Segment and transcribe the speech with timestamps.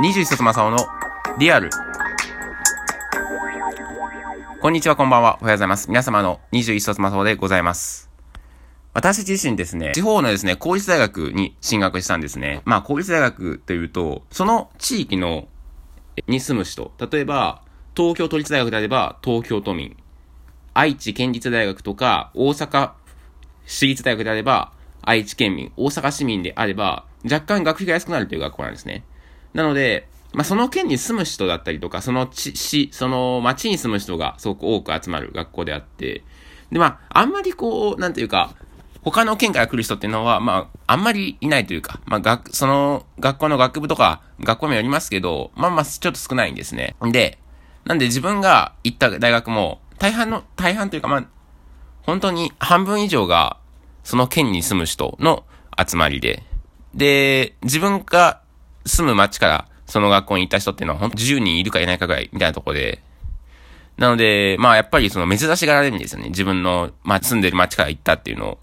[0.00, 0.86] 21冊正雄の
[1.40, 1.70] リアル。
[4.60, 5.38] こんにちは、こんばんは。
[5.40, 5.88] おはようございます。
[5.88, 8.08] 皆様の21冊正雄でございます。
[8.94, 12.62] 私自身ですね、地方のですね、公立大学に進学したんですね。
[12.64, 15.48] まあ、公立大学というと、その地域の、
[16.28, 16.92] に住む人。
[17.10, 17.62] 例えば、
[17.96, 19.96] 東京都立大学であれば、東京都民。
[20.74, 22.92] 愛知県立大学とか、大阪
[23.66, 24.70] 私立大学であれば、
[25.02, 29.02] 愛知県民、大阪市民であれば、若干学費が安くなるという学校なんですね。
[29.58, 36.22] なので、まあ、その県に住む人だったりとか、その地、市、その町に住む人がすごく多く集まる学校であって、
[36.70, 38.54] で、まあ、あんまりこう、なんていうか、
[39.02, 46.94] 他の県から来る人っていうのは、まあ、あんまりいないというか、まあ、学、その、学校の学部とか、学校名ありますけど、まあまあ、ちょっと少ないんですね。
[47.10, 47.40] で、
[47.84, 51.26] なんで自分が行った大学も、大半の、大半というか、まあ、
[52.02, 53.56] 本当に半分以上が、
[54.04, 55.42] その県に住む人の
[55.76, 56.44] 集まりで、
[56.94, 58.40] で、自分が
[58.88, 63.02] 住む町からその学校に行った人っていうのは本当10人いるかいないかぐらいみたいなとこで、
[63.96, 66.28] なので、まあやっぱりその珍しがられるんですよね。
[66.28, 68.58] 自分の、まあ住んでる町から行ったっていうのを。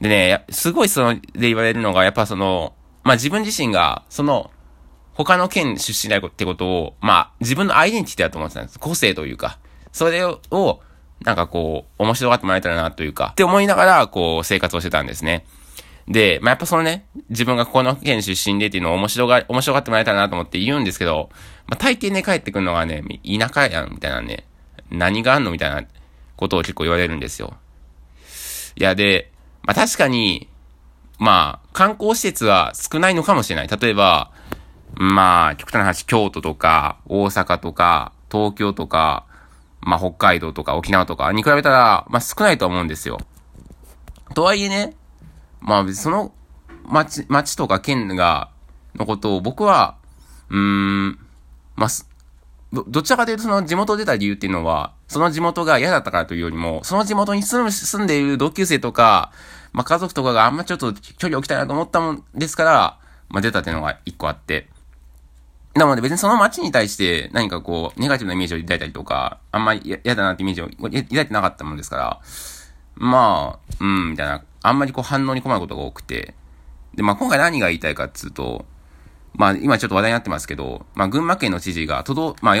[0.00, 4.50] でね、すごいその、で言われるのが、やっぱその、まあ自分自身が、その、
[5.14, 8.78] 他の県出身だってことを、まあ自分のアイデンティティだと思ってたんです。
[8.78, 9.58] 個性というか。
[9.92, 10.40] それを、
[11.24, 15.44] なんかこう、面白がってもらえたらなというか、って思いながら、こう、生活をしてたんですね。
[16.10, 21.30] で、まあ、やっぱそのね、自分がここの県出身でっていうのを面白が、面白がってもらえたらなと思って言うんですけど、
[21.68, 24.44] まあ、大抵ね、帰ってくるのがね、田舎やん、みたいなね、
[24.90, 25.84] 何があんのみたいな
[26.34, 27.54] ことを結構言われるんですよ。
[28.74, 29.30] いや、で、
[29.62, 30.48] まあ、確かに、
[31.20, 33.68] まあ、観光施設は少ないのかもしれない。
[33.68, 34.32] 例えば、
[34.96, 39.26] まあ、極端な話、京都とか、大阪とか、東京とか、
[39.80, 43.18] まあ、北海道とか沖縄とかに比べたら、まあ、少ないと思うんですよ。
[44.34, 44.96] とはいえね、
[45.60, 46.32] まあ、その
[46.84, 48.50] 町、町とか県が、
[48.96, 49.96] のことを僕は、
[50.48, 51.18] うーん、
[51.76, 51.88] まあ、
[52.72, 59.32] ど、どちらかというとその地元出た理由っていうのは、その地元が嫌だったからというよりも、その地元に住む、住んでいる同級生とか、
[59.72, 62.98] まあ、家族とかがあんまちょっと距離を置きたいなと思ったもんですから、
[63.28, 64.68] まあ、出たっていうのが一個あって。
[65.74, 72.20] なので別にその街に対して何かこう、ネガティブなイメージを抱いたりとか、あんまり嫌だなってイメージを抱いてなかったもんですから、
[72.96, 76.34] まあ、うん、みたいな、あんまりこう反応に困ることが多くて。
[76.94, 78.64] で、まあ今回何が言いたいかっつうと、
[79.34, 82.56] まあ今ちょっと話題になってますけど、まあ群馬県の知事が都道、まあ、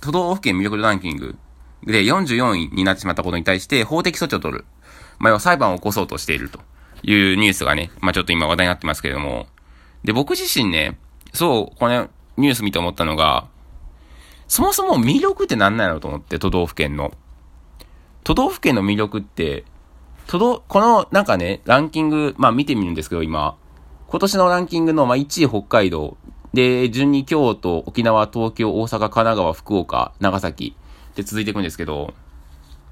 [0.00, 1.36] 都道府県魅力度ランキング
[1.84, 4.64] で44位になってしまったことに対して法的措置を取る。
[5.18, 6.60] まあ要は裁判を起こそうとしていると
[7.02, 9.46] いうニュースがね、まあちょっと今話題になってますけれども、
[10.04, 10.98] で、僕自身ね、
[11.32, 13.46] そう、このニュース見て思ったのが、
[14.48, 17.12] そもそも魅力って何なのと思って、都道府県の。
[18.24, 19.64] 都道府県の魅力って、
[20.26, 23.56] 都道、このなんかね、ランキング、まあ見てみるんですけど、今。
[24.12, 26.18] 今年のランキングの、まあ、1位北海道。
[26.52, 30.76] で、順に京都、沖縄、東京、大阪、神奈川、福岡、長崎。
[31.12, 32.12] って続いていくんですけど、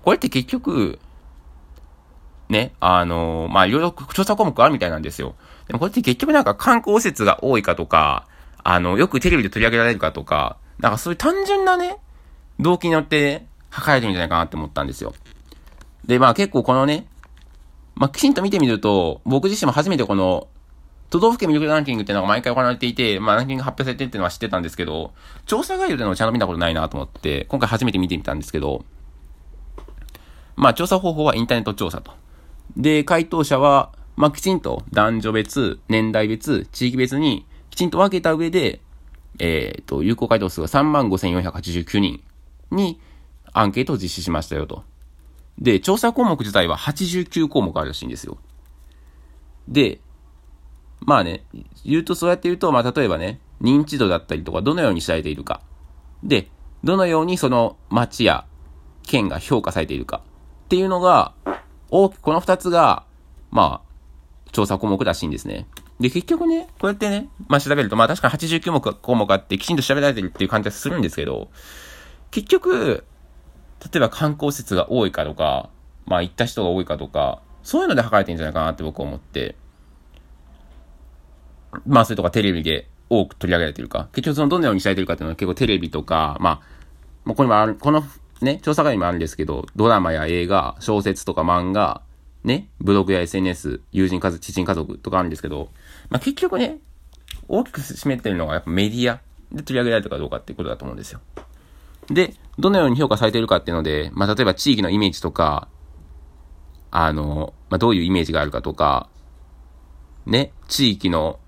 [0.03, 0.99] これって結局、
[2.49, 5.35] ね、あのー、まあ、いろいろ調査項目あるみたいなんですよ。
[5.67, 8.27] でもこれって結局なんか観光施設が多いかとか、
[8.65, 11.99] あの、よくテレビで取り上げられるかとか、なんかそういう単純なね、
[12.59, 15.15] 動機によって、測れてるんじゃないかなって思ったんですよ。
[16.07, 17.07] で、まあ結構このね、
[18.01, 20.49] まあきちんと見てみると、僕自身も初めてこの、
[21.11, 25.13] 都道府県魅力ランキングっていうのが毎回行われていて、まあランキング発表されてるっていうのは知ってたんですけど、
[25.45, 28.87] 調査概要でのちゃんと見たことないなと思って、今回初めて見てみたんですけど、
[30.57, 32.13] まあ調査方法はインターネット調査と。
[32.75, 38.81] で、回答者は、まあきちんと男女別、年代別、地域別にきちんと分けた上で、
[39.41, 42.23] えっ、ー、と、有効回答数が35,489人
[42.71, 42.99] に
[43.53, 44.85] アンケートを実施しましたよと。
[45.61, 48.39] で、調査項目自体は89項目あるらしいんですよ。
[49.69, 50.01] で、
[51.01, 51.45] まあね、
[51.85, 55.63] 言うとそうやって言うと、まあ例えばね、認知度だったりとか、どのようにされているか。
[56.23, 56.49] で、
[56.83, 58.47] どのようにその町や
[59.03, 60.23] 県が評価されているか。
[60.65, 61.35] っていうのが、
[61.91, 63.05] 大きくこの二つが、
[63.51, 65.67] まあ、調査項目らしいんですね。
[65.99, 71.51] で、結局ね、こうやってね、まあ調べると、まあ確かに89目項目あってきちんと調べられてるっていう感じがするんですけど、
[72.31, 73.05] 結局、
[73.81, 75.71] 例えば観光施設が多いかとか、
[76.07, 79.57] まあ行った人が多いかとか、そういうので測れてるんじゃないかなって僕は思って、
[81.87, 86.61] まあそれとかテレビで多く取り上げられてるか、結局そのどのように知られてるかっていうのは結構テレビとか、まあ、
[87.25, 88.05] まあこれもある、この
[88.43, 92.03] ね、調査会にもあるんですけど、ドラマや映画、小説とか漫画、
[92.43, 95.69] ね、ブログや SNS、友人家族、知人家族とかあるんですけど、
[96.09, 96.79] まあ、結局ね、
[97.49, 99.21] 大きく占めてるのがやっぱメディア
[99.53, 101.21] で取り上げられたかどうかっていうことだと思うんですよ。
[102.09, 105.69] で、どのように評価されているかっていうので、まあ、例えば地域のイメージとか、
[106.91, 109.09] あの、まあ、どういうイメージがあるかとか、
[110.27, 111.39] ね、地域の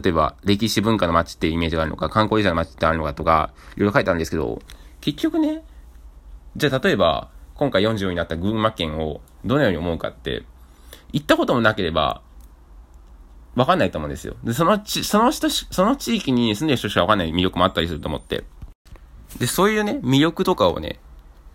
[0.00, 4.60] 例えば、歴史文化の街っていうイメージがあるのか、観光地の街ってあるのかとか、いろいろ書いてあるんですけど、
[5.00, 5.62] 結局ね、
[6.56, 10.42] じゃあ例えば、今回44になった群馬県をどのように思うかって、
[11.12, 12.22] 行ったこともなければ、
[13.54, 14.34] わかんないと思うんですよ。
[14.42, 18.42] で、そのち、その人その地域に住んでる人しかわかんない魅力もあったりすると思って。
[19.38, 20.98] で、そういうね、魅力とかをね、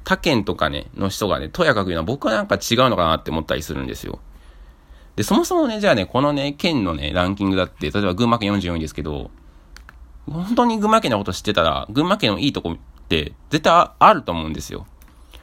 [0.04, 4.20] 他県とかね、の人がね、とやかく言うのは僕はなんか違うのかなって思ったりするんですよ。
[5.16, 9.32] で、そもそもね、じゃあね、このね、県のね、ランキングだって、例えば群馬県44位ですけど、
[10.28, 12.78] 本当に群馬県のこと知ってたら、群馬県のいいとこっ
[13.08, 14.88] て絶対あると思うんですよ。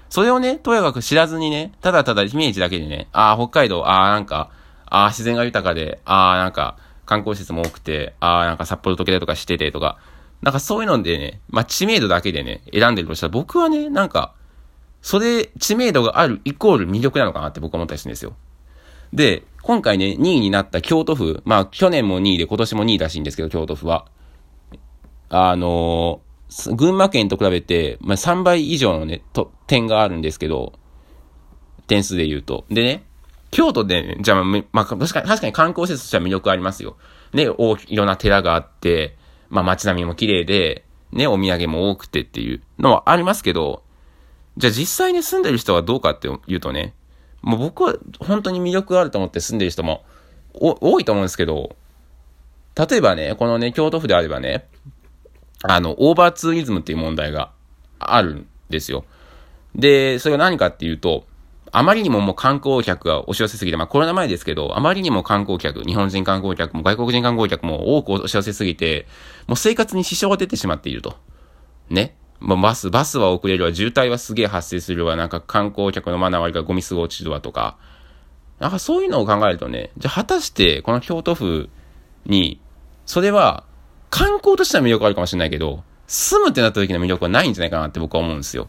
[0.08, 4.50] それをね、とやかく知らずにね、ただただイメージだけでね、ああ、北海道、ああ、なんか、
[4.86, 9.98] ああ、自然が豊かで、ああ、なんか、観光施設も多くて、ああ、なんか札幌時計とかしててとか、
[10.42, 14.34] なんかそういうのでね、まあ、知名度だけでね、選んでるとしたら、僕はね、なんか、
[15.02, 18.34] それ、知名度があるイコール魅力なのかなって僕は思ったりするんですよ。
[19.12, 24.06] で、今回ね、2位になった京都府、まあ、去年も2位で今年も2位らしいんですけど、京都府は。
[25.28, 30.74] あのー、群馬県と比べて、まあ、3倍以上のね、と、点があるんですけど、
[31.86, 32.64] 点数で言うと。
[32.68, 33.04] でね、
[33.50, 36.96] 京都で、ね、じゃあ、まあ、確かに、確かに観光施設としては魅力ありますよ。
[37.32, 39.15] ね、大いろんな寺があって、
[39.48, 43.82] まあ、街並みも綺麗で、ね、お土産も多くてっていうのはありますけど、
[44.56, 46.94] じゃあ実際に住んでる人はどうかって言うとね、
[47.42, 50.04] もう僕は本当に魅力があると思って住んでる人も
[50.54, 51.76] 多いと思うんですけど、
[52.76, 54.66] 例えばね、このね、京都府であればね、
[55.62, 57.52] あの、オーバーツーリズムっていう問題が
[57.98, 59.04] あるんですよ。
[59.74, 61.26] で、それが何かっていうと、
[61.72, 69.06] あまりにももう観光客が押し寄せすぎて、まあコロナ前ですけど、あまりにも観光客、日本人観光客も外国人観光客も多く押し寄せすぎて、
[69.46, 71.16] もう生活に支障が出てしまっていると。
[71.90, 72.16] ね。
[72.38, 77.76] まあ、バス、バスは遅れるわ、渋滞はすげえ発生するわ、なんか観光客のマナー悪いからゴミすぐ落ちるわとか。
[78.58, 81.68] なんかそういうのを考えるとね、じゃあ果たしてこの京都府
[82.24, 82.60] に、
[83.04, 83.64] それは
[84.10, 88.68] 観光としては魅力あるかもしれないけど、住むってなった時の魅力はないんじゃないかなって僕は思うんですよ。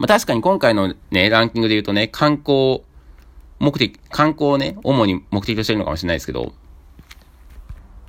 [0.00, 2.82] まあ確かに今回のね、ランキングで言うとね、観光、
[3.58, 6.54] 目的、観光をね、主に目的としてるのかもしれないですけど、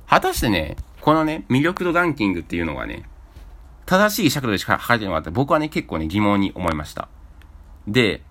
[0.08, 3.02] 果たしてね、このね、魅力度ランキングっていうのがね、
[3.84, 7.08] 正しい尺度でしか書かれてなかった僕はね、結構ね、疑問に思いました。
[7.86, 8.22] で、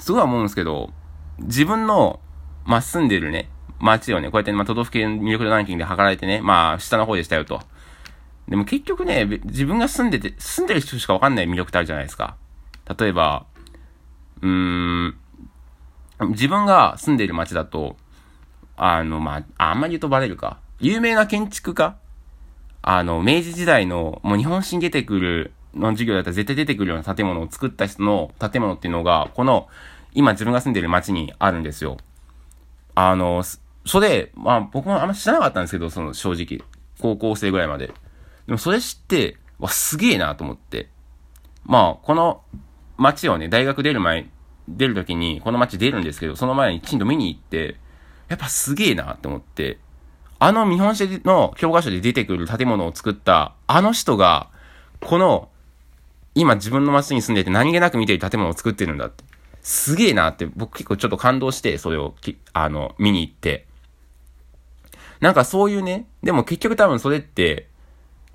[0.00, 0.90] すごい思うんですけど、
[1.38, 2.18] 自分の、
[2.64, 3.48] まあ、住んでるね、
[3.78, 7.60] 街をね、こうやって、ねまあ、都道府県魅力度ランキングで測られてね、まあ、下の方でしたよと。
[8.48, 12.36] でも結局ね、自分が住んでて、住んでる人しかわかんない魅力ってあるじゃないですか。
[12.98, 13.46] 例えば、
[14.42, 15.16] うーん、
[16.30, 17.96] 自分が住んでいる街だと、
[18.76, 20.58] あの、まあ、あんまり言うとバレるか。
[20.78, 21.96] 有名な建築家
[22.82, 29.68] あの、明治時代の、もう日本史に出てくる、の授業だったら絶対出てくるような建物を作った人の建物っていうのが、この、
[30.14, 31.98] 今自分が住んでいる街にあるんですよ。
[32.94, 33.42] あの、
[33.84, 36.64] それ、まあ僕もあんま知らなかったんですけど、その正直。
[36.98, 37.88] 高校生ぐらいまで。
[37.88, 40.88] でもそれ知って、わ、すげえなと思って。
[41.64, 42.40] まあ、この
[42.98, 44.28] 街をね、大学出る前、
[44.68, 47.76] 出るときに、この街出るんですけど、その前にきちんと見に行って、
[48.28, 49.78] やっぱすげえなって思って、
[50.38, 54.50] あの見本史の教科書で出てくる建物を作ったあの人が、
[55.00, 55.48] この、
[56.34, 59.24] 今自分の街に住んでて何気なく見てる建物を作ってるんだって。
[59.62, 62.14] すげえなって僕結構ちょっと感動して、それを
[62.52, 63.66] あの、見に行って。
[65.20, 67.68] なんかそういうね、でも結局多分それって、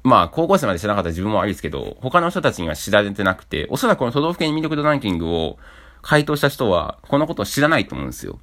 [0.04, 5.58] まあ、高校生まで知らなかった自分もありですけど、他の人たちには知られてなくて、おそらくこの都道府県魅力度ランキングを
[6.02, 8.40] 回答した人は、このことを知らないと思うんですよ。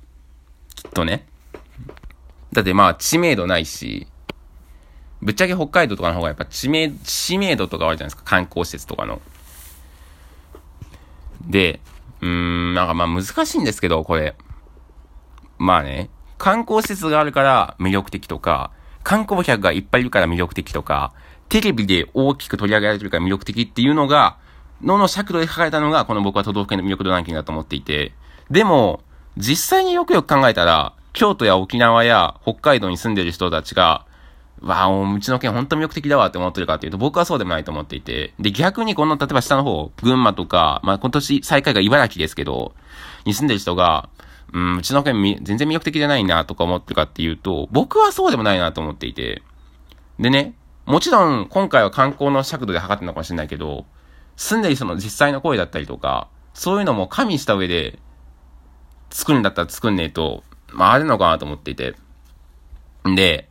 [0.74, 1.26] きっとね。
[2.52, 4.06] だってまあ、知名度ないし、
[5.20, 9.20] ぶっちゃけ北海道とかの方がやっぱ知名、知名度とかあるじゃないですか、観光施設とかの。
[11.44, 11.80] で、
[12.20, 14.36] うーん、なんかまあ難しいんですけど、これ。
[15.58, 18.70] まあね、観光施設があるから魅力的とか、
[19.02, 21.12] 観光客がいっぱいいるから魅力的とか、
[21.48, 24.36] テレビで大きく取り上げられてるから魅力的っていうのが、
[24.82, 28.12] のの尺度で書かれたのが、この僕は都道府県の魅力度ランキングだと思っていて、
[28.50, 29.00] でも、
[29.36, 34.06] 実際によくよく考えたら、京都や沖縄や北海道に住んでる人たちが、
[34.60, 42.74] わあ、うちの県本当魅力的だわって思ってるかっていうと、僕はそうでもないと思っていて、で、逆にこの、例えば下の方、群馬とか、まあ今年最下位が茨城ですけど、
[43.24, 44.08] に住んでる人が、
[44.52, 49.42] うん、うちの県全然魅力的じゃないなとか思ってるかっていうと、僕はそうでもないなと思っていて、
[50.18, 50.54] でね、
[50.88, 53.84] もちろん、今回は観光の尺度で測ってるのかもしれないけど、
[54.36, 57.98] 住んでる人の実際の声だったりとか、そういうのも加味した上で、
[59.10, 61.94] 作るんだったら作んねえと、まあ、あるのかなと思っていて。
[63.06, 63.50] んで、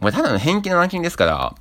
[0.00, 1.56] これただの偏見のランキングですから、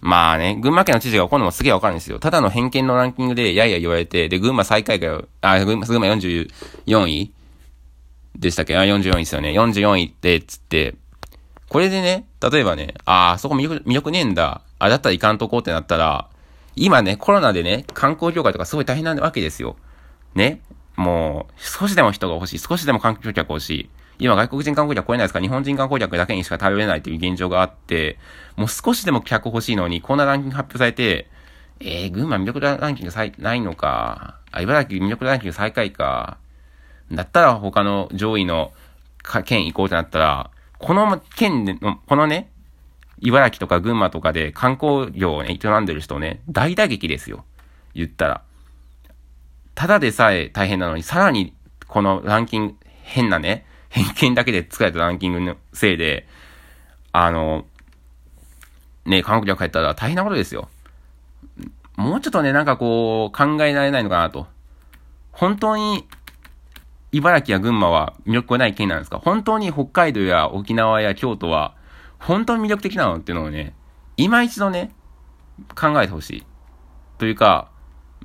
[0.00, 2.18] まあね、群馬県の知事が怒るのもすげえわかるんですよ。
[2.18, 7.34] ただの偏見のランキングで、やいや言われて、で、群馬最下位が、あ、群馬、群馬44位
[8.34, 8.74] でしたっけ？
[8.74, 9.50] あ、44位ですよね。
[9.50, 10.94] 44位って、つって、
[11.68, 14.62] これでね、例えばね、ああ、そこ魅力、魅力ねえんだ。
[14.78, 16.28] あ、だったら行かんとこうってなったら、
[16.76, 19.76] 今ね、コロナでね、観光業界とかすごい大変なわけですよ。
[20.34, 20.60] ね。
[20.94, 22.58] もう、少しでも人が欲しい。
[22.58, 23.90] 少しでも観光客欲しい。
[24.18, 25.40] 今外国人観光客来れないですか？
[25.40, 28.18] 日本人観光客だけにしか頼れないという現状があって、
[28.56, 31.28] もう少しでも客欲しいのに、こんなランキング発表されて、
[31.80, 34.36] えー、群馬魅力ランキング最、ないのか。
[34.52, 36.38] あ、茨城魅力ランキング最下位か。
[37.12, 38.72] だったら他の上位の
[39.44, 42.50] 県行こうってなったら、この県での、このね、
[43.18, 47.44] 茨城とか群馬とかで観光業をね、営んでる人ね、大打撃ですよ。
[47.94, 48.42] 言ったら。
[49.74, 51.54] ただでさえ大変なのに、さらに、
[51.86, 56.26] このランキング、変なね、偏見だけで作られたランキングのせいで、
[57.12, 57.64] あの、
[59.06, 60.68] ね、韓国に帰ったら大変なことですよ。
[61.96, 64.46] もうちょっとね、なんかこう、考えられないのかなと。
[65.32, 66.06] 本当に、
[67.16, 69.18] 茨城や群馬は魅力がない県なんですか？
[69.18, 71.74] 本当に北海道や沖縄や京都は、
[72.18, 73.74] 本当に魅力的なのっていうのをね、
[74.16, 74.92] 今一度ね、
[75.74, 76.46] 考えてほしい。
[77.18, 77.70] というか、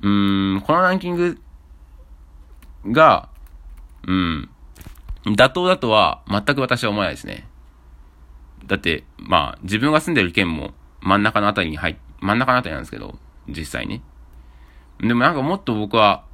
[0.02, 1.40] うーん、このランキング
[2.86, 3.28] が、
[4.06, 4.50] うん、
[5.24, 7.46] 妥当だとは全く私は思わないですね。
[8.66, 13.18] だって、まあ、自分が住んでる県も真ん中のあたりに入っ、真ん中のあたりなんですけど、
[13.48, 14.02] 実際ね。
[15.00, 16.24] でもなんかもっと僕は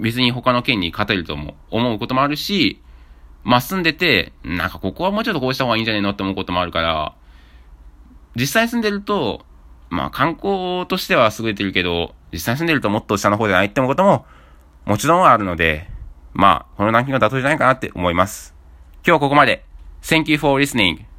[0.00, 2.80] 別に他の県に勝てると思う思うこともあるし、
[3.44, 7.14] まあ住んでて、なんかここはもうちょっとこうした方がいいんじゃねえのって思うこともあるから、
[8.36, 9.44] 実際住んでると、
[9.88, 14.26] まあ観光としては優れてるけど、実際住んでるともっと下の方でないって思うことも、
[14.84, 15.88] もちろんあるので、
[16.32, 18.54] まあ、このランキングは妥当じゃないかなって思います。
[18.98, 19.64] 今日はここまで。
[20.02, 21.09] Thank you for listening.